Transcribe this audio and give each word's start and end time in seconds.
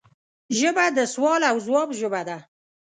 ژبه 0.57 0.85
د 0.97 0.99
سوال 1.13 1.41
او 1.51 1.55
ځواب 1.65 1.89
ژبه 1.99 2.21
ده 2.29 2.37